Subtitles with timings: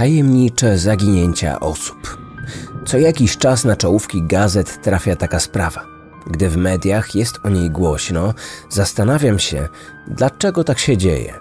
[0.00, 2.18] Tajemnicze zaginięcia osób.
[2.86, 5.86] Co jakiś czas na czołówki gazet trafia taka sprawa.
[6.26, 8.34] Gdy w mediach jest o niej głośno,
[8.68, 9.68] zastanawiam się,
[10.08, 11.34] dlaczego tak się dzieje.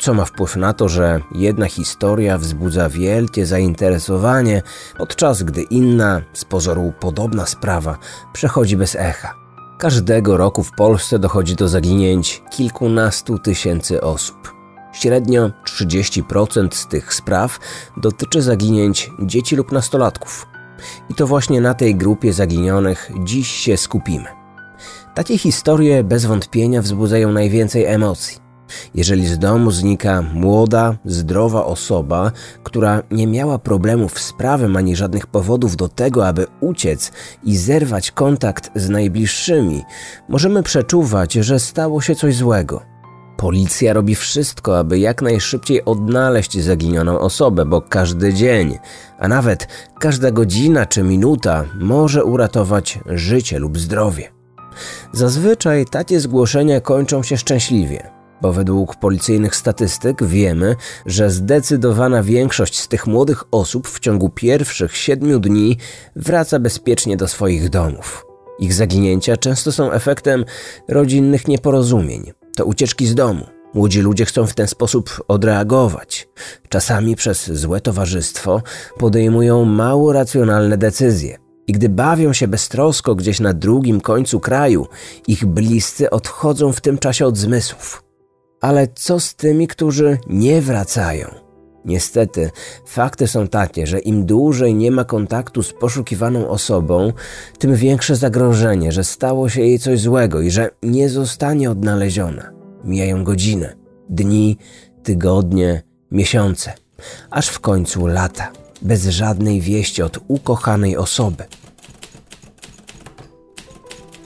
[0.00, 4.62] Co ma wpływ na to, że jedna historia wzbudza wielkie zainteresowanie,
[4.98, 7.98] podczas gdy inna, z pozoru podobna sprawa,
[8.32, 9.34] przechodzi bez echa.
[9.78, 14.55] Każdego roku w Polsce dochodzi do zaginięć kilkunastu tysięcy osób.
[15.00, 17.58] Średnio 30% z tych spraw
[17.96, 20.46] dotyczy zaginięć dzieci lub nastolatków.
[21.10, 24.24] I to właśnie na tej grupie zaginionych dziś się skupimy.
[25.14, 28.38] Takie historie bez wątpienia wzbudzają najwięcej emocji.
[28.94, 32.32] Jeżeli z domu znika młoda, zdrowa osoba,
[32.64, 37.12] która nie miała problemów z prawem ani żadnych powodów do tego, aby uciec
[37.44, 39.82] i zerwać kontakt z najbliższymi,
[40.28, 42.95] możemy przeczuwać, że stało się coś złego.
[43.36, 48.78] Policja robi wszystko, aby jak najszybciej odnaleźć zaginioną osobę, bo każdy dzień,
[49.18, 49.68] a nawet
[50.00, 54.32] każda godzina czy minuta może uratować życie lub zdrowie.
[55.12, 58.10] Zazwyczaj takie zgłoszenia kończą się szczęśliwie,
[58.42, 64.96] bo według policyjnych statystyk wiemy, że zdecydowana większość z tych młodych osób w ciągu pierwszych
[64.96, 65.78] siedmiu dni
[66.16, 68.26] wraca bezpiecznie do swoich domów.
[68.58, 70.44] Ich zaginięcia często są efektem
[70.88, 73.46] rodzinnych nieporozumień, to ucieczki z domu.
[73.74, 76.28] Młodzi ludzie chcą w ten sposób odreagować.
[76.68, 78.62] Czasami przez złe towarzystwo
[78.98, 81.38] podejmują mało racjonalne decyzje.
[81.66, 84.86] I gdy bawią się beztrosko gdzieś na drugim końcu kraju,
[85.28, 88.02] ich bliscy odchodzą w tym czasie od zmysłów.
[88.60, 91.45] Ale co z tymi, którzy nie wracają?
[91.86, 92.50] Niestety,
[92.86, 97.12] fakty są takie, że im dłużej nie ma kontaktu z poszukiwaną osobą,
[97.58, 102.50] tym większe zagrożenie, że stało się jej coś złego i że nie zostanie odnaleziona.
[102.84, 103.76] Mijają godziny,
[104.08, 104.58] dni,
[105.02, 106.72] tygodnie, miesiące,
[107.30, 111.44] aż w końcu lata, bez żadnej wieści od ukochanej osoby.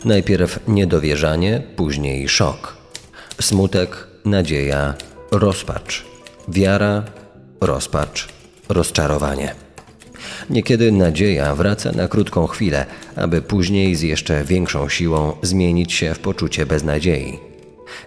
[0.04, 2.76] Najpierw niedowierzanie, później szok.
[3.40, 4.94] Smutek, nadzieja,
[5.32, 6.04] rozpacz.
[6.48, 7.04] Wiara,
[7.60, 8.28] rozpacz,
[8.69, 9.54] rozczarowanie.
[10.50, 16.19] Niekiedy nadzieja wraca na krótką chwilę, aby później z jeszcze większą siłą zmienić się w
[16.19, 17.38] poczucie beznadziei.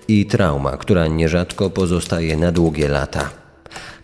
[0.07, 3.29] I trauma, która nierzadko pozostaje na długie lata.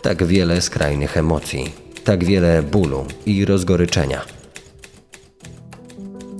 [0.01, 1.71] Tak wiele skrajnych emocji,
[2.03, 4.21] tak wiele bólu i rozgoryczenia.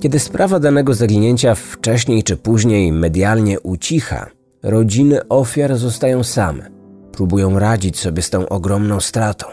[0.02, 4.30] Kiedy sprawa danego zaginięcia wcześniej czy później medialnie ucicha,
[4.62, 6.79] rodziny ofiar zostają same
[7.20, 9.46] próbują radzić sobie z tą ogromną stratą.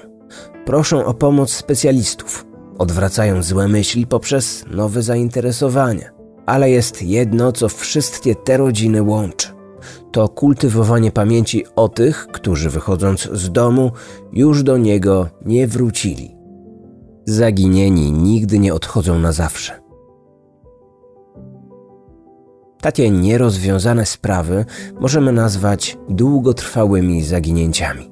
[0.66, 2.46] Proszą o pomoc specjalistów,
[2.78, 6.12] odwracają złe myśli poprzez nowe zainteresowania.
[6.46, 9.48] Ale jest jedno, co wszystkie te rodziny łączy.
[10.12, 13.92] To kultywowanie pamięci o tych, którzy wychodząc z domu
[14.34, 16.36] już do niego nie wrócili.
[17.26, 19.87] Zaginieni nigdy nie odchodzą na zawsze.
[22.88, 24.66] Takie nierozwiązane sprawy
[25.00, 28.12] możemy nazwać długotrwałymi zaginięciami.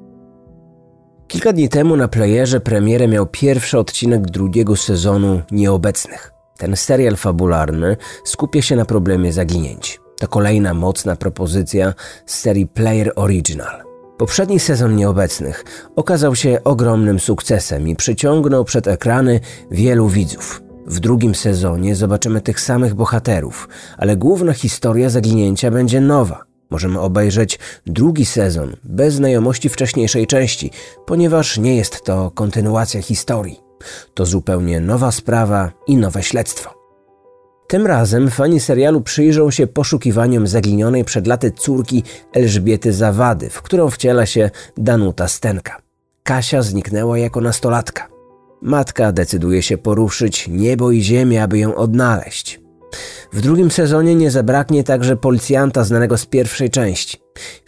[1.28, 6.32] Kilka dni temu na playerze premierę miał pierwszy odcinek drugiego sezonu Nieobecnych.
[6.58, 10.00] Ten serial fabularny skupia się na problemie zaginięć.
[10.20, 11.94] To kolejna mocna propozycja
[12.26, 13.84] z serii Player Original.
[14.18, 15.66] Poprzedni sezon Nieobecnych
[15.96, 19.40] okazał się ogromnym sukcesem i przyciągnął przed ekrany
[19.72, 20.65] wielu widzów.
[20.86, 26.44] W drugim sezonie zobaczymy tych samych bohaterów, ale główna historia zaginięcia będzie nowa.
[26.70, 30.72] Możemy obejrzeć drugi sezon bez znajomości wcześniejszej części,
[31.06, 33.60] ponieważ nie jest to kontynuacja historii.
[34.14, 36.74] To zupełnie nowa sprawa i nowe śledztwo.
[37.68, 42.04] Tym razem fani serialu przyjrzą się poszukiwaniom zaginionej przed laty córki
[42.34, 45.82] Elżbiety Zawady, w którą wciela się Danuta Stenka.
[46.24, 48.15] Kasia zniknęła jako nastolatka.
[48.62, 52.66] Matka decyduje się poruszyć niebo i ziemię, aby ją odnaleźć.
[53.34, 57.18] W drugim sezonie nie zabraknie także policjanta znanego z pierwszej części.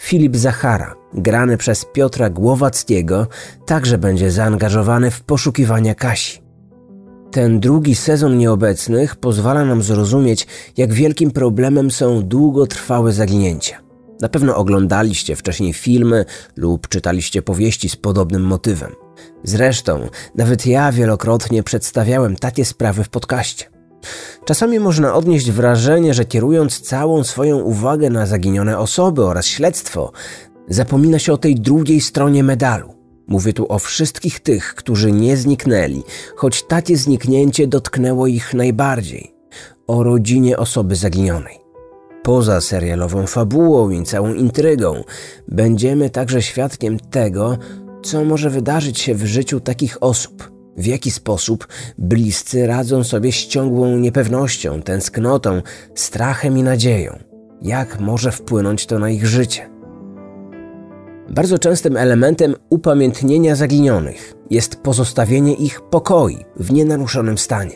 [0.01, 3.27] Filip Zachara, grany przez Piotra Głowackiego,
[3.65, 6.41] także będzie zaangażowany w poszukiwania Kasi.
[7.31, 10.47] Ten drugi sezon nieobecnych pozwala nam zrozumieć,
[10.77, 13.77] jak wielkim problemem są długotrwałe zaginięcia.
[14.21, 16.25] Na pewno oglądaliście wcześniej filmy
[16.55, 19.06] lub czytaliście powieści z podobnym motywem.
[19.43, 23.65] Zresztą, nawet ja wielokrotnie przedstawiałem takie sprawy w podcaście.
[24.45, 30.11] Czasami można odnieść wrażenie, że kierując całą swoją uwagę na zaginione osoby oraz śledztwo,
[30.69, 32.93] zapomina się o tej drugiej stronie medalu.
[33.27, 36.03] Mówię tu o wszystkich tych, którzy nie zniknęli,
[36.35, 39.33] choć takie zniknięcie dotknęło ich najbardziej.
[39.87, 41.57] O rodzinie osoby zaginionej.
[42.23, 45.03] Poza serialową fabułą i całą intrygą,
[45.47, 47.57] będziemy także świadkiem tego,
[48.07, 50.51] Co może wydarzyć się w życiu takich osób?
[50.77, 51.67] W jaki sposób
[51.97, 55.61] bliscy radzą sobie z ciągłą niepewnością, tęsknotą,
[55.95, 57.19] strachem i nadzieją?
[57.61, 59.69] Jak może wpłynąć to na ich życie?
[61.29, 67.75] Bardzo częstym elementem upamiętnienia zaginionych jest pozostawienie ich pokoi w nienaruszonym stanie.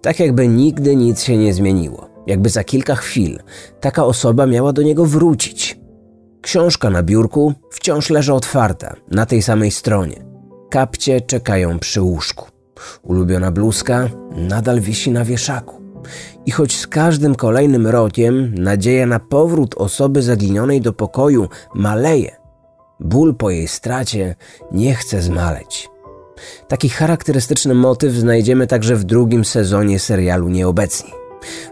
[0.00, 3.38] Tak jakby nigdy nic się nie zmieniło, jakby za kilka chwil
[3.80, 5.87] taka osoba miała do niego wrócić.
[6.42, 10.24] Książka na biurku wciąż leży otwarta, na tej samej stronie.
[10.70, 12.48] Kapcie czekają przy łóżku.
[13.02, 15.82] Ulubiona bluzka nadal wisi na wieszaku.
[16.46, 22.36] I choć z każdym kolejnym rokiem nadzieja na powrót osoby zaginionej do pokoju maleje,
[23.00, 24.34] ból po jej stracie
[24.72, 25.88] nie chce zmaleć.
[26.68, 31.10] Taki charakterystyczny motyw znajdziemy także w drugim sezonie serialu Nieobecni.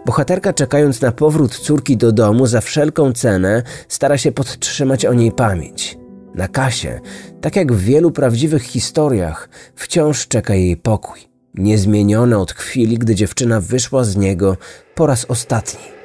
[0.05, 5.31] Bohaterka, czekając na powrót córki do domu, za wszelką cenę stara się podtrzymać o niej
[5.31, 5.97] pamięć.
[6.35, 6.99] Na Kasie,
[7.41, 11.19] tak jak w wielu prawdziwych historiach, wciąż czeka jej pokój,
[11.53, 14.57] niezmieniony od chwili, gdy dziewczyna wyszła z niego
[14.95, 15.97] po raz ostatni.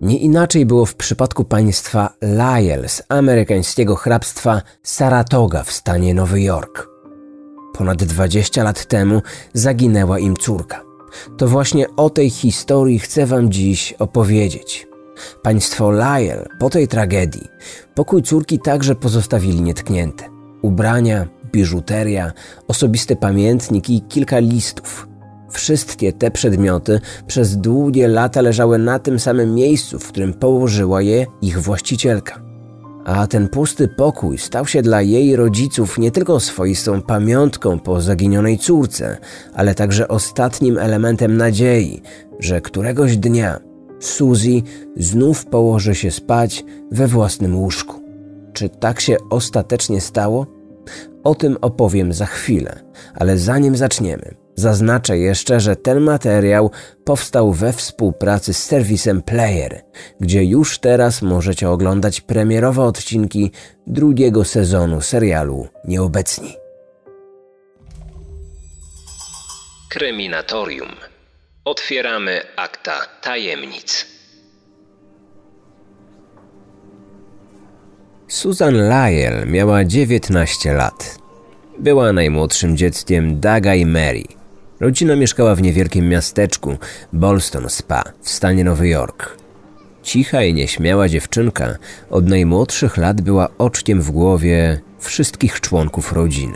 [0.00, 6.91] Nie inaczej było w przypadku państwa Lyell z amerykańskiego hrabstwa Saratoga w stanie Nowy Jork.
[7.72, 9.22] Ponad 20 lat temu
[9.52, 10.82] zaginęła im córka.
[11.36, 14.86] To właśnie o tej historii chcę Wam dziś opowiedzieć.
[15.42, 17.48] Państwo Lyell po tej tragedii
[17.94, 20.24] pokój córki także pozostawili nietknięte.
[20.62, 22.32] Ubrania, biżuteria,
[22.68, 25.08] osobisty pamiętnik i kilka listów.
[25.50, 31.26] Wszystkie te przedmioty przez długie lata leżały na tym samym miejscu, w którym położyła je
[31.42, 32.51] ich właścicielka.
[33.04, 38.58] A ten pusty pokój stał się dla jej rodziców nie tylko swoistą pamiątką po zaginionej
[38.58, 39.18] córce,
[39.54, 42.02] ale także ostatnim elementem nadziei,
[42.38, 43.58] że któregoś dnia
[44.00, 44.62] Suzy
[44.96, 48.02] znów położy się spać we własnym łóżku.
[48.52, 50.46] Czy tak się ostatecznie stało?
[51.24, 52.80] O tym opowiem za chwilę,
[53.14, 56.70] ale zanim zaczniemy, zaznaczę jeszcze, że ten materiał
[57.04, 59.82] powstał we współpracy z serwisem Player,
[60.20, 63.50] gdzie już teraz możecie oglądać premierowe odcinki
[63.86, 66.56] drugiego sezonu serialu Nieobecni.
[69.88, 70.88] Kryminatorium
[71.64, 74.06] Otwieramy akta tajemnic.
[78.28, 81.18] Susan Lyell miała 19 lat.
[81.78, 84.41] Była najmłodszym dzieckiem Daga i Mary.
[84.82, 86.76] Rodzina mieszkała w niewielkim miasteczku
[87.12, 89.36] Bolston Spa w stanie Nowy Jork.
[90.02, 91.76] Cicha i nieśmiała dziewczynka
[92.10, 96.54] od najmłodszych lat była oczkiem w głowie wszystkich członków rodziny.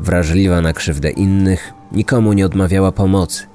[0.00, 3.46] Wrażliwa na krzywdę innych, nikomu nie odmawiała pomocy.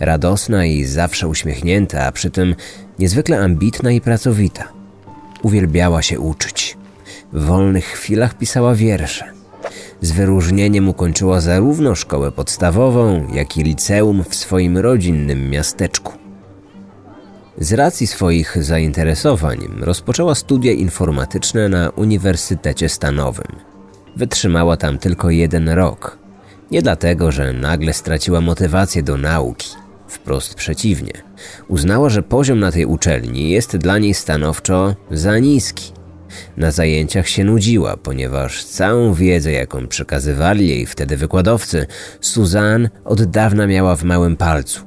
[0.00, 2.54] Radosna i zawsze uśmiechnięta, a przy tym
[2.98, 4.68] niezwykle ambitna i pracowita.
[5.42, 6.76] Uwielbiała się uczyć.
[7.32, 9.35] W wolnych chwilach pisała wiersze.
[10.00, 16.12] Z wyróżnieniem ukończyła zarówno szkołę podstawową, jak i liceum w swoim rodzinnym miasteczku.
[17.58, 23.56] Z racji swoich zainteresowań rozpoczęła studia informatyczne na Uniwersytecie Stanowym.
[24.16, 26.18] Wytrzymała tam tylko jeden rok,
[26.70, 29.70] nie dlatego, że nagle straciła motywację do nauki.
[30.08, 31.12] Wprost przeciwnie.
[31.68, 35.92] Uznała, że poziom na tej uczelni jest dla niej stanowczo za niski.
[36.56, 41.86] Na zajęciach się nudziła, ponieważ całą wiedzę, jaką przekazywali jej wtedy wykładowcy,
[42.20, 44.80] Suzanne od dawna miała w małym palcu.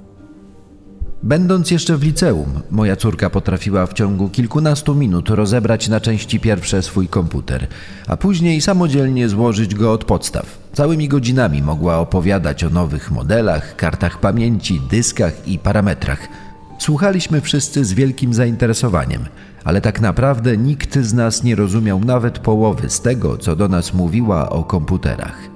[1.24, 6.82] Będąc jeszcze w liceum, moja córka potrafiła w ciągu kilkunastu minut rozebrać na części pierwsze
[6.82, 7.68] swój komputer,
[8.08, 10.58] a później samodzielnie złożyć go od podstaw.
[10.74, 16.28] Całymi godzinami mogła opowiadać o nowych modelach, kartach pamięci, dyskach i parametrach.
[16.80, 19.26] Słuchaliśmy wszyscy z wielkim zainteresowaniem,
[19.64, 23.94] ale tak naprawdę nikt z nas nie rozumiał nawet połowy z tego, co do nas
[23.94, 25.50] mówiła o komputerach.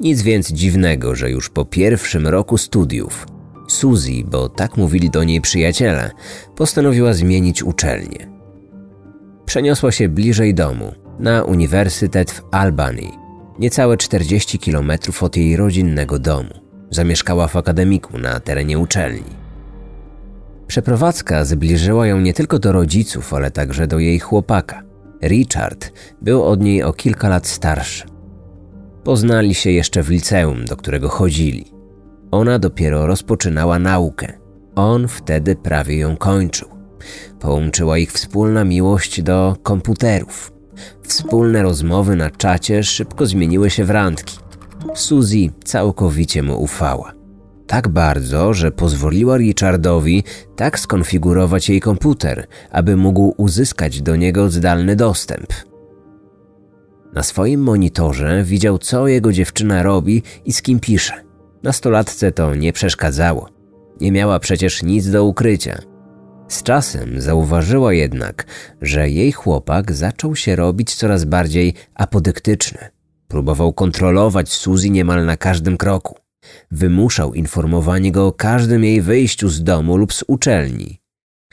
[0.00, 3.26] Nic więc dziwnego, że już po pierwszym roku studiów
[3.68, 6.10] Suzy, bo tak mówili do niej przyjaciele,
[6.56, 8.28] postanowiła zmienić uczelnię.
[9.46, 13.08] Przeniosła się bliżej domu, na uniwersytet w Albany,
[13.58, 16.54] niecałe 40 km od jej rodzinnego domu.
[16.90, 19.43] Zamieszkała w akademiku na terenie uczelni.
[20.66, 24.82] Przeprowadzka zbliżyła ją nie tylko do rodziców, ale także do jej chłopaka.
[25.22, 25.92] Richard
[26.22, 28.04] był od niej o kilka lat starszy.
[29.04, 31.64] Poznali się jeszcze w liceum, do którego chodzili.
[32.30, 34.32] Ona dopiero rozpoczynała naukę.
[34.74, 36.68] On wtedy prawie ją kończył.
[37.40, 40.52] Połączyła ich wspólna miłość do komputerów.
[41.02, 44.38] Wspólne rozmowy na czacie szybko zmieniły się w randki.
[44.94, 47.12] Suzy całkowicie mu ufała.
[47.66, 50.24] Tak bardzo, że pozwoliła Richardowi
[50.56, 55.46] tak skonfigurować jej komputer, aby mógł uzyskać do niego zdalny dostęp.
[57.14, 61.24] Na swoim monitorze widział, co jego dziewczyna robi i z kim pisze.
[61.62, 63.48] Nastolatce to nie przeszkadzało.
[64.00, 65.78] Nie miała przecież nic do ukrycia.
[66.48, 68.46] Z czasem zauważyła jednak,
[68.82, 72.78] że jej chłopak zaczął się robić coraz bardziej apodyktyczny.
[73.28, 76.23] Próbował kontrolować Suzy niemal na każdym kroku.
[76.70, 81.00] Wymuszał informowanie go o każdym jej wyjściu z domu lub z uczelni.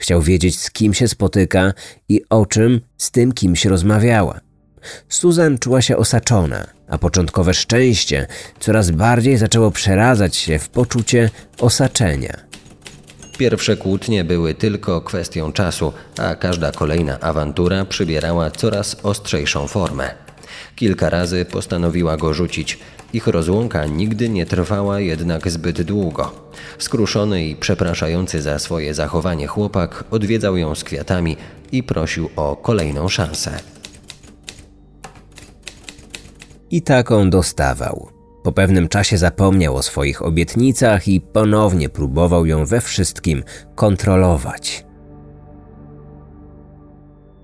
[0.00, 1.72] Chciał wiedzieć, z kim się spotyka
[2.08, 4.40] i o czym z tym kimś rozmawiała.
[5.08, 8.26] Susan czuła się osaczona, a początkowe szczęście
[8.60, 12.36] coraz bardziej zaczęło przeradzać się w poczucie osaczenia.
[13.38, 20.14] Pierwsze kłótnie były tylko kwestią czasu, a każda kolejna awantura przybierała coraz ostrzejszą formę.
[20.76, 22.78] Kilka razy postanowiła go rzucić.
[23.12, 26.32] Ich rozłąka nigdy nie trwała jednak zbyt długo.
[26.78, 31.36] Skruszony i przepraszający za swoje zachowanie chłopak odwiedzał ją z kwiatami
[31.72, 33.50] i prosił o kolejną szansę.
[36.70, 38.08] I taką dostawał.
[38.42, 43.42] Po pewnym czasie zapomniał o swoich obietnicach i ponownie próbował ją we wszystkim
[43.74, 44.86] kontrolować.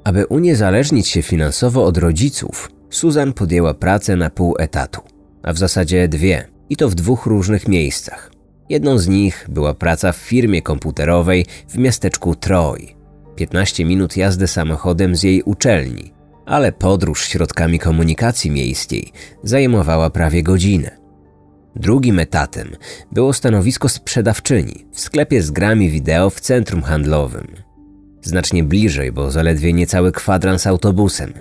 [0.04, 5.00] Aby uniezależnić się finansowo od rodziców, Susan podjęła pracę na pół etatu,
[5.48, 8.32] a w zasadzie dwie, i to w dwóch różnych miejscach.
[8.68, 12.86] Jedną z nich była praca w firmie komputerowej w miasteczku Troy.
[13.36, 16.12] 15 minut jazdy samochodem z jej uczelni,
[16.46, 19.12] ale podróż środkami komunikacji miejskiej
[19.42, 20.90] zajmowała prawie godzinę.
[21.76, 22.68] Drugim etatem
[23.12, 27.46] było stanowisko sprzedawczyni w sklepie z grami wideo w centrum handlowym.
[28.22, 31.32] Znacznie bliżej, bo zaledwie niecały kwadrans autobusem.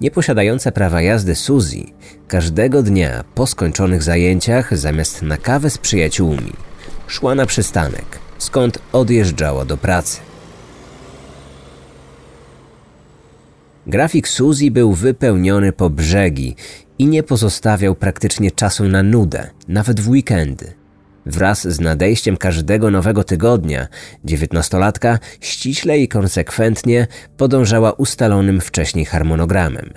[0.00, 1.82] Nieposiadająca prawa jazdy Suzy
[2.28, 6.52] każdego dnia po skończonych zajęciach zamiast na kawę z przyjaciółmi
[7.06, 10.20] szła na przystanek, skąd odjeżdżała do pracy.
[13.86, 16.56] Grafik Suzy był wypełniony po brzegi
[16.98, 20.79] i nie pozostawiał praktycznie czasu na nudę, nawet w weekendy.
[21.30, 23.88] Wraz z nadejściem każdego nowego tygodnia,
[24.24, 27.06] dziewiętnastolatka ściśle i konsekwentnie
[27.36, 29.90] podążała ustalonym wcześniej harmonogramem.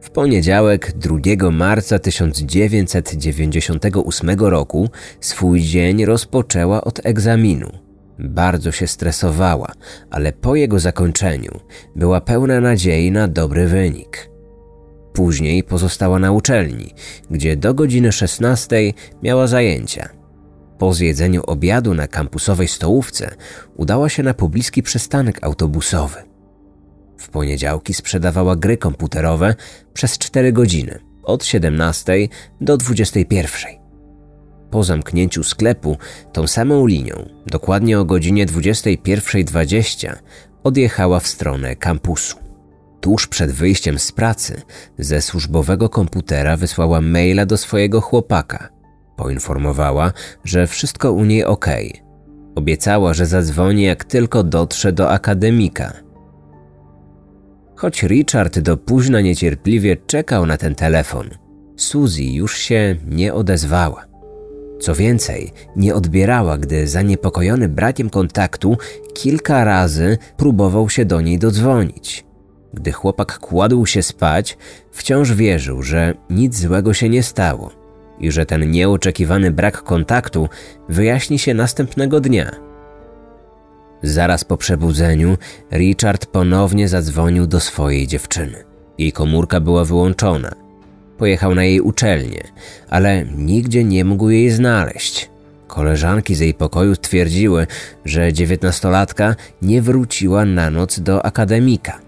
[0.00, 1.16] W poniedziałek 2
[1.50, 4.88] marca 1998 roku
[5.20, 7.70] swój dzień rozpoczęła od egzaminu.
[8.18, 9.72] Bardzo się stresowała,
[10.10, 11.60] ale po jego zakończeniu
[11.96, 14.30] była pełna nadziei na dobry wynik.
[15.12, 16.94] Później pozostała na uczelni,
[17.30, 20.23] gdzie do godziny 16 miała zajęcia.
[20.78, 23.34] Po zjedzeniu obiadu na kampusowej stołówce
[23.76, 26.18] udała się na pobliski przystanek autobusowy.
[27.18, 29.54] W poniedziałki sprzedawała gry komputerowe
[29.92, 32.28] przez 4 godziny, od 17
[32.60, 33.84] do 21.
[34.70, 35.96] Po zamknięciu sklepu
[36.32, 40.16] tą samą linią, dokładnie o godzinie 21.20,
[40.64, 42.36] odjechała w stronę kampusu.
[43.00, 44.62] Tuż przed wyjściem z pracy
[44.98, 48.73] ze służbowego komputera wysłała maila do swojego chłopaka.
[49.16, 50.12] Poinformowała,
[50.44, 51.66] że wszystko u niej ok.
[52.54, 55.92] Obiecała, że zadzwoni jak tylko dotrze do akademika.
[57.76, 61.30] Choć Richard do późna niecierpliwie czekał na ten telefon,
[61.76, 64.06] Suzy już się nie odezwała.
[64.80, 68.76] Co więcej, nie odbierała, gdy zaniepokojony brakiem kontaktu
[69.14, 72.24] kilka razy próbował się do niej dodzwonić.
[72.74, 74.58] Gdy chłopak kładł się spać,
[74.92, 77.83] wciąż wierzył, że nic złego się nie stało
[78.18, 80.48] i że ten nieoczekiwany brak kontaktu
[80.88, 82.50] wyjaśni się następnego dnia.
[84.02, 85.36] Zaraz po przebudzeniu
[85.72, 88.64] Richard ponownie zadzwonił do swojej dziewczyny.
[88.98, 90.54] Jej komórka była wyłączona.
[91.18, 92.42] Pojechał na jej uczelnię,
[92.90, 95.30] ale nigdzie nie mógł jej znaleźć.
[95.66, 97.66] Koleżanki z jej pokoju twierdziły,
[98.04, 102.00] że dziewiętnastolatka nie wróciła na noc do akademika.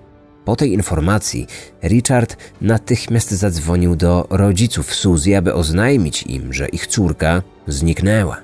[0.47, 1.47] Po tej informacji
[1.83, 8.37] Richard natychmiast zadzwonił do rodziców Suzy, aby oznajmić im, że ich córka zniknęła.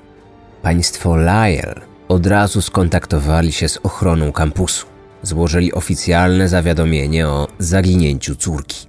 [0.62, 4.87] Państwo Lyle od razu skontaktowali się z ochroną kampusu.
[5.23, 8.87] Złożyli oficjalne zawiadomienie o zaginięciu córki.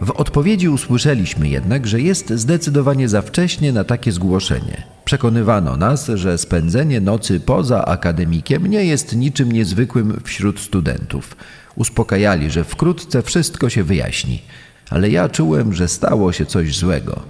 [0.00, 4.97] W odpowiedzi usłyszeliśmy jednak, że jest zdecydowanie za wcześnie na takie zgłoszenie.
[5.08, 11.36] Przekonywano nas, że spędzenie nocy poza akademikiem nie jest niczym niezwykłym wśród studentów.
[11.76, 14.42] Uspokajali, że wkrótce wszystko się wyjaśni,
[14.90, 17.22] ale ja czułem, że stało się coś złego.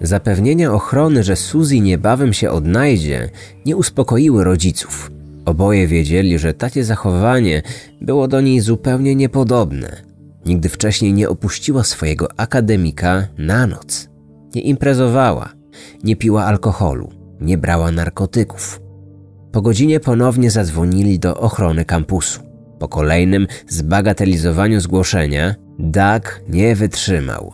[0.00, 3.30] Zapewnienia ochrony, że Suzy niebawem się odnajdzie,
[3.66, 5.10] nie uspokoiły rodziców.
[5.44, 7.62] Oboje wiedzieli, że takie zachowanie
[8.00, 10.02] było do niej zupełnie niepodobne.
[10.46, 14.17] Nigdy wcześniej nie opuściła swojego akademika na noc.
[14.54, 15.52] Nie imprezowała,
[16.04, 17.08] nie piła alkoholu,
[17.40, 18.80] nie brała narkotyków.
[19.52, 22.40] Po godzinie ponownie zadzwonili do ochrony kampusu.
[22.78, 27.52] Po kolejnym zbagatelizowaniu zgłoszenia, Doug nie wytrzymał.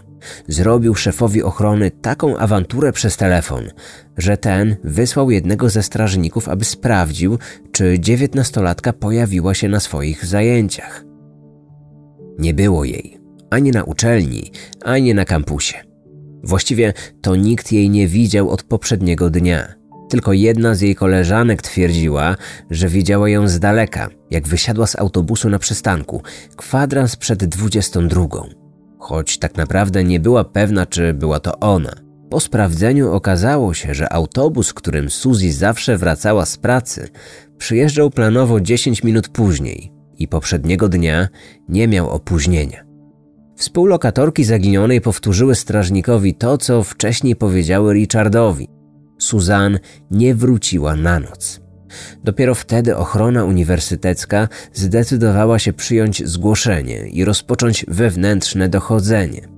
[0.49, 3.65] Zrobił szefowi ochrony taką awanturę przez telefon,
[4.17, 7.39] że ten wysłał jednego ze strażników, aby sprawdził,
[7.73, 11.05] czy dziewiętnastolatka pojawiła się na swoich zajęciach.
[12.39, 14.51] Nie było jej ani na uczelni,
[14.85, 15.94] ani na kampusie.
[16.45, 19.75] Właściwie to nikt jej nie widział od poprzedniego dnia.
[20.09, 22.37] Tylko jedna z jej koleżanek twierdziła,
[22.71, 26.23] że widziała ją z daleka, jak wysiadła z autobusu na przystanku,
[26.57, 28.27] kwadrans przed 22.
[28.99, 31.93] Choć tak naprawdę nie była pewna, czy była to ona.
[32.31, 37.09] Po sprawdzeniu okazało się, że autobus, którym Suzy zawsze wracała z pracy,
[37.59, 41.29] przyjeżdżał planowo 10 minut później i poprzedniego dnia
[41.69, 42.84] nie miał opóźnienia.
[43.57, 48.69] Współlokatorki zaginionej powtórzyły strażnikowi to, co wcześniej powiedziały Richardowi.
[49.19, 49.79] Suzanne
[50.11, 51.61] nie wróciła na noc.
[52.25, 59.49] Dopiero wtedy ochrona uniwersytecka zdecydowała się przyjąć zgłoszenie i rozpocząć wewnętrzne dochodzenie.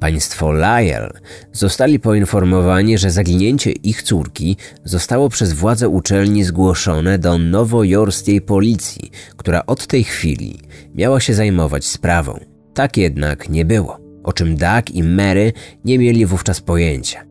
[0.00, 1.12] Państwo Lyell
[1.52, 9.66] zostali poinformowani, że zaginięcie ich córki zostało przez władze uczelni zgłoszone do nowojorskiej policji, która
[9.66, 10.60] od tej chwili
[10.94, 12.55] miała się zajmować sprawą.
[12.76, 15.52] Tak jednak nie było, o czym Doug i Mary
[15.84, 17.24] nie mieli wówczas pojęcia.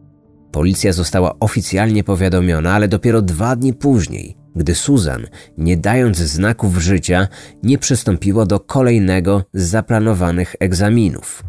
[0.51, 7.27] Policja została oficjalnie powiadomiona, ale dopiero dwa dni później, gdy Susan, nie dając znaków życia,
[7.63, 11.43] nie przystąpiła do kolejnego z zaplanowanych egzaminów.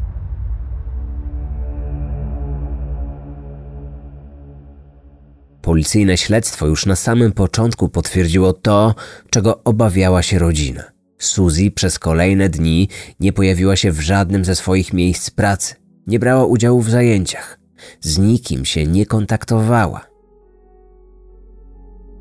[5.62, 8.95] Policyjne śledztwo już na samym początku potwierdziło to,
[9.31, 10.96] czego obawiała się rodzina.
[11.18, 12.88] Suzy przez kolejne dni
[13.20, 15.75] nie pojawiła się w żadnym ze swoich miejsc pracy,
[16.06, 17.58] nie brała udziału w zajęciach,
[18.00, 20.07] z nikim się nie kontaktowała.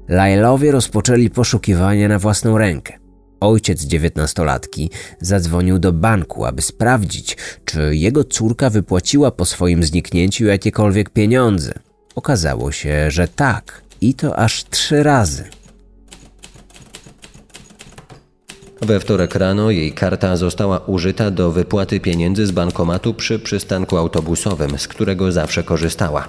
[0.07, 2.93] Lailowie rozpoczęli poszukiwania na własną rękę.
[3.39, 4.89] Ojciec dziewiętnastolatki
[5.21, 11.73] zadzwonił do banku, aby sprawdzić, czy jego córka wypłaciła po swoim zniknięciu jakiekolwiek pieniądze.
[12.15, 15.43] Okazało się, że tak, i to aż trzy razy.
[18.85, 24.79] We wtorek rano jej karta została użyta do wypłaty pieniędzy z bankomatu przy przystanku autobusowym,
[24.79, 26.27] z którego zawsze korzystała.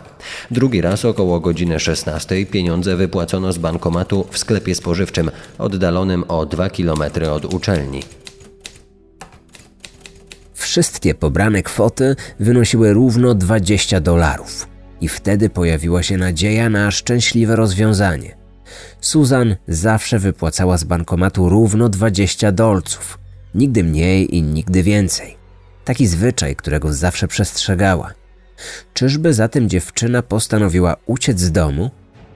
[0.51, 6.71] Drugi raz około godziny 16 pieniądze wypłacono z bankomatu w sklepie spożywczym oddalonym o 2
[6.71, 8.03] km od uczelni.
[10.55, 14.69] Wszystkie pobrane kwoty wynosiły równo 20 dolarów.
[15.01, 18.45] I wtedy pojawiła się nadzieja na szczęśliwe rozwiązanie.
[19.00, 23.18] Susan zawsze wypłacała z bankomatu równo 20 dolców.
[23.55, 25.37] Nigdy mniej i nigdy więcej.
[25.85, 28.12] Taki zwyczaj, którego zawsze przestrzegała.
[28.94, 31.90] Czyżby zatem dziewczyna postanowiła uciec z domu?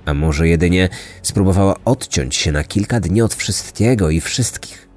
[0.04, 0.88] A może jedynie
[1.22, 4.88] spróbowała odciąć się na kilka dni od wszystkiego i wszystkich?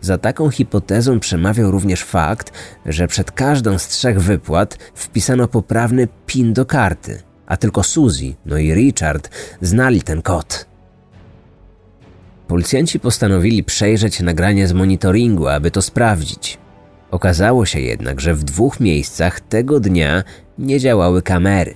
[0.00, 2.52] Za taką hipotezą przemawiał również fakt,
[2.86, 8.58] że przed każdą z trzech wypłat wpisano poprawny PIN do karty, a tylko Suzy, no
[8.58, 9.30] i Richard
[9.62, 10.66] znali ten kod.
[12.48, 16.58] Policjanci postanowili przejrzeć nagranie z monitoringu, aby to sprawdzić.
[17.10, 20.24] Okazało się jednak, że w dwóch miejscach tego dnia
[20.58, 21.74] nie działały kamery.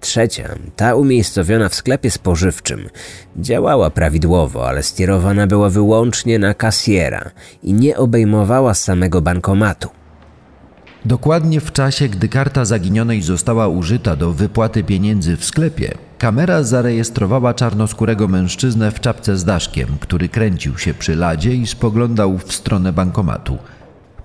[0.00, 2.88] Trzecia, ta umiejscowiona w sklepie spożywczym,
[3.36, 7.30] działała prawidłowo, ale skierowana była wyłącznie na kasjera
[7.62, 9.88] i nie obejmowała samego bankomatu.
[11.04, 17.54] Dokładnie w czasie, gdy karta zaginionej została użyta do wypłaty pieniędzy w sklepie, kamera zarejestrowała
[17.54, 22.92] czarnoskórego mężczyznę w czapce z daszkiem, który kręcił się przy ladzie i spoglądał w stronę
[22.92, 23.58] bankomatu.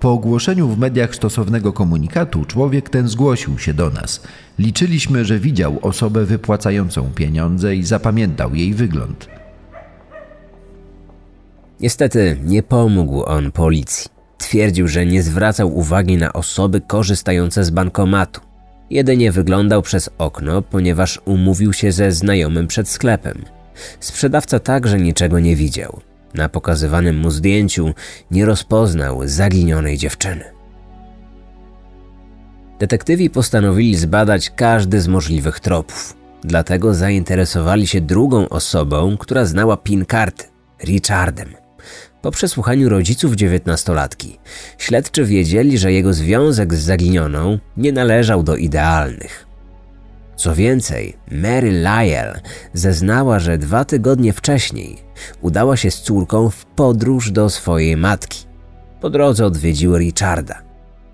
[0.00, 4.22] Po ogłoszeniu w mediach stosownego komunikatu człowiek ten zgłosił się do nas.
[4.58, 9.28] Liczyliśmy, że widział osobę wypłacającą pieniądze i zapamiętał jej wygląd.
[11.80, 14.17] Niestety nie pomógł on policji.
[14.38, 18.40] Twierdził, że nie zwracał uwagi na osoby korzystające z bankomatu.
[18.90, 23.44] Jedynie wyglądał przez okno, ponieważ umówił się ze znajomym przed sklepem.
[24.00, 26.00] Sprzedawca także niczego nie widział.
[26.34, 27.94] Na pokazywanym mu zdjęciu
[28.30, 30.44] nie rozpoznał zaginionej dziewczyny.
[32.78, 36.16] Detektywi postanowili zbadać każdy z możliwych tropów.
[36.44, 40.44] Dlatego zainteresowali się drugą osobą, która znała PIN karty
[40.84, 41.67] Richardem.
[42.22, 44.38] Po przesłuchaniu rodziców dziewiętnastolatki,
[44.78, 49.46] śledczy wiedzieli, że jego związek z zaginioną nie należał do idealnych.
[50.36, 52.40] Co więcej, Mary Lyell
[52.72, 54.96] zeznała, że dwa tygodnie wcześniej
[55.40, 58.46] udała się z córką w podróż do swojej matki.
[59.00, 60.62] Po drodze odwiedziły Richarda.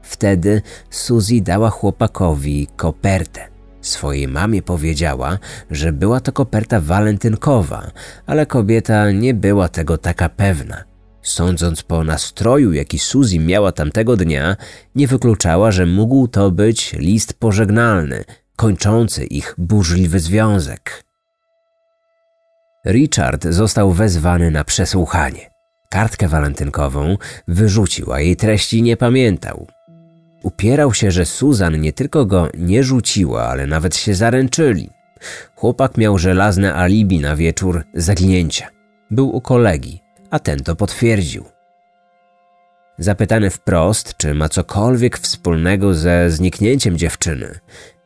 [0.02, 3.40] Wtedy Suzy dała chłopakowi kopertę.
[3.80, 5.38] Swojej mamie powiedziała,
[5.70, 7.90] że była to koperta walentynkowa,
[8.26, 10.93] ale kobieta nie była tego taka pewna.
[11.24, 14.56] Sądząc po nastroju, jaki Suzy miała tamtego dnia,
[14.94, 18.24] nie wykluczała, że mógł to być list pożegnalny,
[18.56, 21.04] kończący ich burzliwy związek.
[22.86, 25.50] Richard został wezwany na przesłuchanie.
[25.90, 27.16] Kartkę walentynkową
[27.48, 29.66] wyrzucił, a jej treści nie pamiętał.
[30.42, 34.90] Upierał się, że Susan nie tylko go nie rzuciła, ale nawet się zaręczyli.
[35.56, 38.68] Chłopak miał żelazne alibi na wieczór zaginięcia.
[39.10, 40.03] Był u kolegi,
[40.34, 41.44] a ten to potwierdził.
[42.98, 47.58] Zapytany wprost, czy ma cokolwiek wspólnego ze zniknięciem dziewczyny,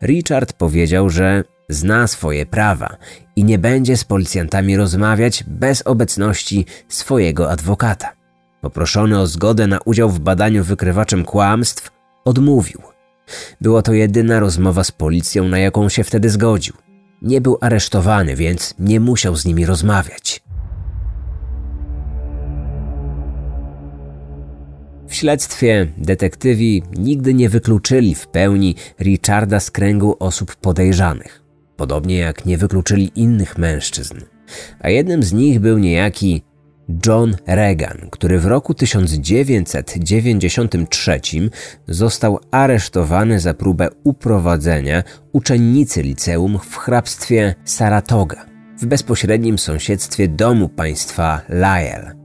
[0.03, 2.97] Richard powiedział, że zna swoje prawa
[3.37, 8.12] i nie będzie z policjantami rozmawiać bez obecności swojego adwokata.
[8.61, 11.91] Poproszony o zgodę na udział w badaniu wykrywaczem kłamstw,
[12.25, 12.81] odmówił.
[13.61, 16.75] Była to jedyna rozmowa z policją, na jaką się wtedy zgodził.
[17.23, 20.47] Nie był aresztowany, więc nie musiał z nimi rozmawiać.
[25.09, 31.42] W śledztwie detektywi nigdy nie wykluczyli w pełni Richarda z kręgu osób podejrzanych,
[31.77, 34.14] podobnie jak nie wykluczyli innych mężczyzn.
[34.81, 36.42] A jednym z nich był niejaki
[37.07, 41.21] John Reagan, który w roku 1993
[41.88, 48.47] został aresztowany za próbę uprowadzenia uczennicy liceum w hrabstwie Saratoga,
[48.81, 52.17] w bezpośrednim sąsiedztwie domu państwa Lyell.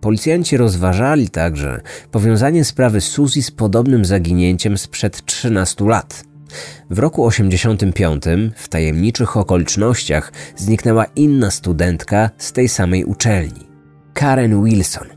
[0.00, 6.24] Policjanci rozważali także powiązanie sprawy Suzy z podobnym zaginięciem sprzed 13 lat.
[6.90, 8.24] W roku 85
[8.56, 13.66] w tajemniczych okolicznościach zniknęła inna studentka z tej samej uczelni
[14.14, 15.08] Karen Wilson.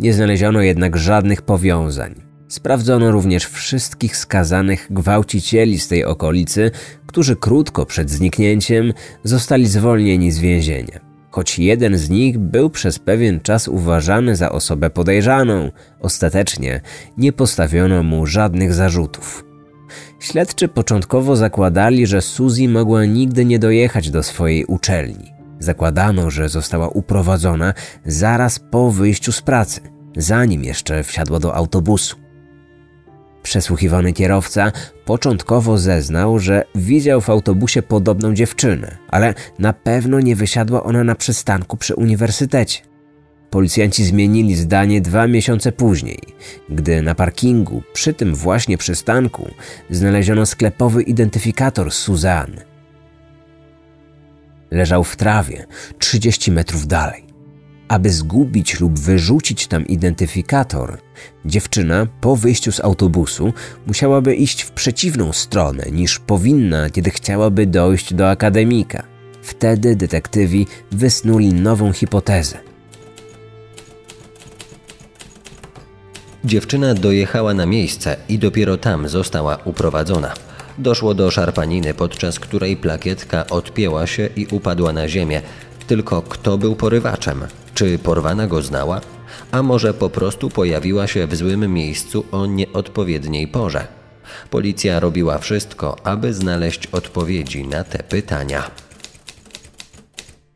[0.00, 2.14] Nie znaleziono jednak żadnych powiązań.
[2.48, 6.70] Sprawdzono również wszystkich skazanych gwałcicieli z tej okolicy,
[7.06, 8.92] którzy krótko przed zniknięciem
[9.24, 14.90] zostali zwolnieni z więzienia choć jeden z nich był przez pewien czas uważany za osobę
[14.90, 15.70] podejrzaną.
[16.00, 16.80] Ostatecznie
[17.18, 19.44] nie postawiono mu żadnych zarzutów.
[20.20, 25.32] Śledczy początkowo zakładali, że Suzy mogła nigdy nie dojechać do swojej uczelni.
[25.58, 27.74] Zakładano, że została uprowadzona
[28.06, 29.80] zaraz po wyjściu z pracy,
[30.16, 32.23] zanim jeszcze wsiadła do autobusu.
[33.44, 34.72] Przesłuchiwany kierowca
[35.04, 41.14] początkowo zeznał, że widział w autobusie podobną dziewczynę, ale na pewno nie wysiadła ona na
[41.14, 42.80] przystanku przy uniwersytecie.
[43.50, 46.18] Policjanci zmienili zdanie dwa miesiące później,
[46.68, 49.50] gdy na parkingu przy tym właśnie przystanku
[49.90, 52.64] znaleziono sklepowy identyfikator Suzanne.
[54.70, 55.66] Leżał w trawie
[55.98, 57.23] 30 metrów dalej.
[57.94, 60.98] Aby zgubić lub wyrzucić tam identyfikator,
[61.44, 63.52] dziewczyna po wyjściu z autobusu
[63.86, 69.02] musiałaby iść w przeciwną stronę niż powinna, kiedy chciałaby dojść do akademika.
[69.42, 72.58] Wtedy detektywi wysnuli nową hipotezę.
[76.44, 80.34] Dziewczyna dojechała na miejsce i dopiero tam została uprowadzona.
[80.78, 85.42] Doszło do szarpaniny, podczas której plakietka odpięła się i upadła na ziemię.
[85.86, 87.44] Tylko kto był porywaczem?
[87.74, 89.00] Czy porwana go znała?
[89.50, 93.86] A może po prostu pojawiła się w złym miejscu o nieodpowiedniej porze?
[94.50, 98.70] Policja robiła wszystko, aby znaleźć odpowiedzi na te pytania.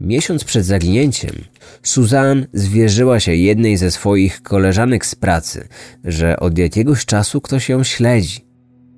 [0.01, 1.35] Miesiąc przed zaginięciem,
[1.83, 5.69] Suzanne zwierzyła się jednej ze swoich koleżanek z pracy,
[6.05, 8.47] że od jakiegoś czasu ktoś ją śledzi.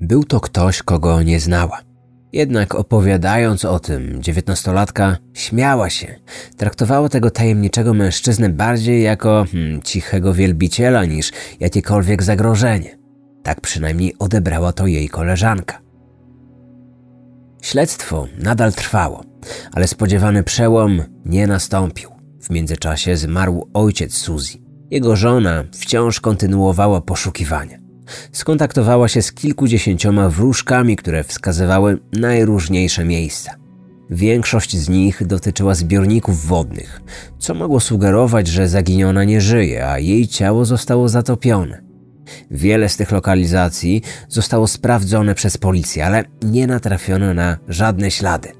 [0.00, 1.89] Był to ktoś, kogo nie znała.
[2.32, 6.14] Jednak opowiadając o tym, dziewiętnastolatka śmiała się.
[6.56, 12.98] Traktowała tego tajemniczego mężczyznę bardziej jako hmm, cichego wielbiciela niż jakiekolwiek zagrożenie.
[13.42, 15.80] Tak przynajmniej odebrała to jej koleżanka.
[17.62, 19.24] Śledztwo nadal trwało,
[19.72, 22.10] ale spodziewany przełom nie nastąpił.
[22.42, 24.58] W międzyczasie zmarł ojciec Suzy.
[24.90, 27.79] Jego żona wciąż kontynuowała poszukiwania
[28.32, 33.54] skontaktowała się z kilkudziesięcioma wróżkami, które wskazywały najróżniejsze miejsca.
[34.10, 37.00] Większość z nich dotyczyła zbiorników wodnych,
[37.38, 41.82] co mogło sugerować, że zaginiona nie żyje, a jej ciało zostało zatopione.
[42.50, 48.59] Wiele z tych lokalizacji zostało sprawdzone przez policję, ale nie natrafiono na żadne ślady.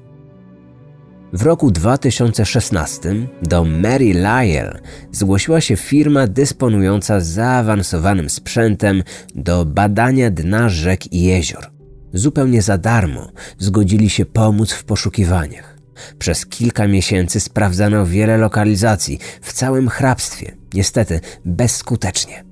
[1.33, 4.79] W roku 2016 do Mary Lyle
[5.11, 9.03] zgłosiła się firma dysponująca zaawansowanym sprzętem
[9.35, 11.71] do badania dna rzek i jezior.
[12.13, 15.77] Zupełnie za darmo zgodzili się pomóc w poszukiwaniach.
[16.19, 22.43] Przez kilka miesięcy sprawdzano wiele lokalizacji w całym hrabstwie, niestety bezskutecznie.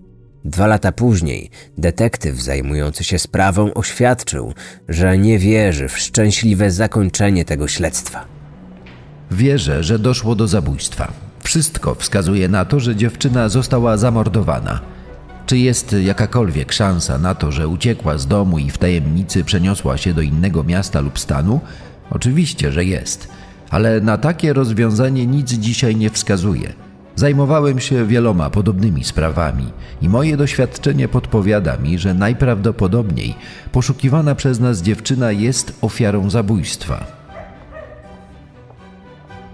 [0.45, 4.53] Dwa lata później detektyw zajmujący się sprawą oświadczył,
[4.89, 8.38] że nie wierzy w szczęśliwe zakończenie tego śledztwa.
[9.31, 11.11] Wierzę, że doszło do zabójstwa.
[11.43, 14.79] Wszystko wskazuje na to, że dziewczyna została zamordowana.
[15.45, 20.13] Czy jest jakakolwiek szansa na to, że uciekła z domu i w tajemnicy przeniosła się
[20.13, 21.59] do innego miasta lub stanu?
[22.09, 23.27] Oczywiście, że jest,
[23.69, 26.73] ale na takie rozwiązanie nic dzisiaj nie wskazuje.
[27.15, 29.65] Zajmowałem się wieloma podobnymi sprawami
[30.01, 33.35] i moje doświadczenie podpowiada mi, że najprawdopodobniej
[33.71, 37.18] poszukiwana przez nas dziewczyna jest ofiarą zabójstwa.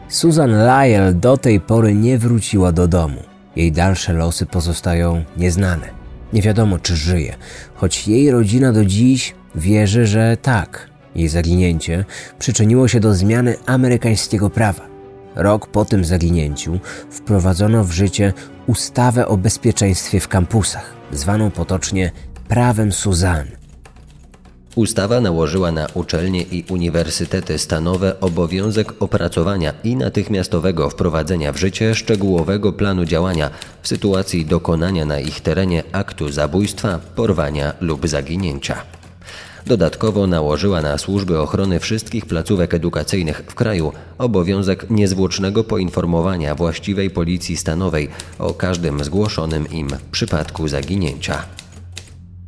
[0.10, 3.24] Susan Lyle do tej pory nie wróciła do domu.
[3.56, 5.90] Jej dalsze losy pozostają nieznane.
[6.34, 7.36] Nie wiadomo, czy żyje,
[7.76, 10.90] choć jej rodzina do dziś wierzy, że tak.
[11.16, 12.06] Jej zaginięcie
[12.40, 14.88] przyczyniło się do zmiany amerykańskiego prawa.
[15.36, 18.34] Rok po tym zaginięciu wprowadzono w życie
[18.68, 22.12] ustawę o bezpieczeństwie w kampusach, zwaną potocznie
[22.48, 23.55] prawem Suzanne.
[24.76, 32.74] Ustawa nałożyła na uczelnie i uniwersytety stanowe obowiązek opracowania i natychmiastowego wprowadzenia w życie szczegółowego
[32.74, 33.50] planu działania
[33.82, 38.82] w sytuacji dokonania na ich terenie aktu zabójstwa, porwania lub zaginięcia.
[39.66, 47.58] Dodatkowo nałożyła na służby ochrony wszystkich placówek edukacyjnych w kraju obowiązek niezwłocznego poinformowania właściwej policji
[47.58, 48.10] stanowej
[48.40, 51.65] o każdym zgłoszonym im przypadku zaginięcia.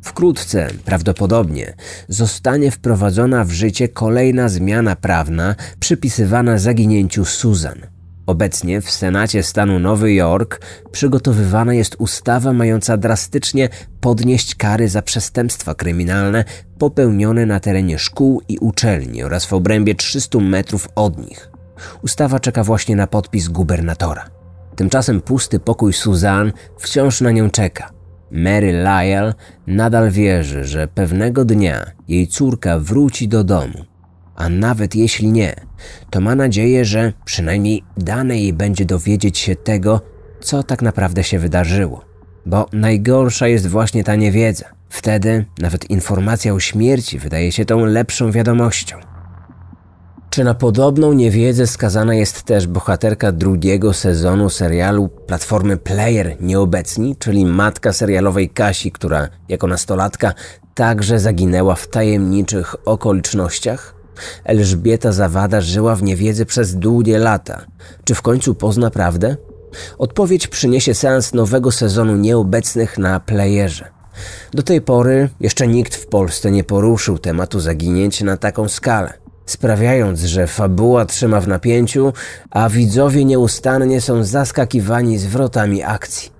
[0.08, 1.74] Wkrótce, prawdopodobnie,
[2.08, 7.86] zostanie wprowadzona w życie kolejna zmiana prawna przypisywana zaginięciu Susan.
[8.26, 10.60] Obecnie w Senacie stanu Nowy Jork
[10.92, 13.68] przygotowywana jest ustawa mająca drastycznie
[14.00, 16.44] podnieść kary za przestępstwa kryminalne
[16.78, 21.50] popełnione na terenie szkół i uczelni oraz w obrębie 300 metrów od nich.
[22.02, 24.24] Ustawa czeka właśnie na podpis gubernatora.
[24.76, 27.97] Tymczasem pusty pokój Suzanne wciąż na nią czeka.
[28.30, 29.34] Mary Lyle
[29.66, 33.84] nadal wierzy, że pewnego dnia jej córka wróci do domu.
[34.36, 35.54] A nawet jeśli nie,
[36.10, 40.00] to ma nadzieję, że przynajmniej dane jej będzie dowiedzieć się tego,
[40.40, 42.04] co tak naprawdę się wydarzyło.
[42.46, 44.64] Bo najgorsza jest właśnie ta niewiedza.
[44.88, 48.96] Wtedy nawet informacja o śmierci wydaje się tą lepszą wiadomością.
[50.30, 57.46] Czy na podobną niewiedzę skazana jest też bohaterka drugiego sezonu serialu platformy Player Nieobecni, czyli
[57.46, 60.34] matka serialowej Kasi, która jako nastolatka
[60.74, 63.94] także zaginęła w tajemniczych okolicznościach?
[64.44, 67.64] Elżbieta Zawada żyła w niewiedzy przez długie lata.
[68.04, 69.36] Czy w końcu pozna prawdę?
[69.98, 73.88] Odpowiedź przyniesie seans nowego sezonu Nieobecnych na Playerze.
[74.52, 80.20] Do tej pory jeszcze nikt w Polsce nie poruszył tematu zaginięć na taką skalę sprawiając,
[80.20, 82.12] że fabuła trzyma w napięciu,
[82.50, 86.30] a widzowie nieustannie są zaskakiwani zwrotami akcji.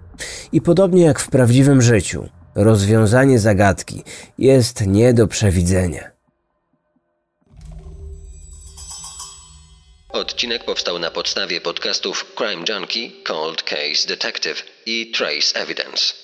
[0.53, 4.03] I podobnie jak w prawdziwym życiu, rozwiązanie zagadki
[4.39, 6.11] jest nie do przewidzenia.
[10.09, 16.15] Odcinek powstał na podstawie podcastów Crime Junkie, Cold Case Detective i Trace Evidence.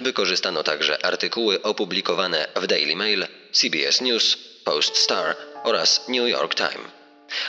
[0.00, 6.90] Wykorzystano także artykuły opublikowane w Daily Mail, CBS News, Post Star oraz New York Times.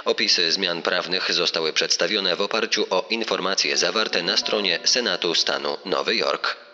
[0.06, 6.16] Opisy zmian prawnych zostały przedstawione w oparciu o informacje zawarte na stronie Senatu stanu Nowy
[6.16, 6.71] Jork.